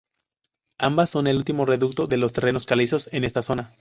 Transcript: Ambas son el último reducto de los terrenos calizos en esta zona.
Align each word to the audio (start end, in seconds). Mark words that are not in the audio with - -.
Ambas 0.79 1.11
son 1.11 1.27
el 1.27 1.37
último 1.37 1.63
reducto 1.63 2.07
de 2.07 2.17
los 2.17 2.33
terrenos 2.33 2.65
calizos 2.65 3.07
en 3.13 3.23
esta 3.23 3.43
zona. 3.43 3.69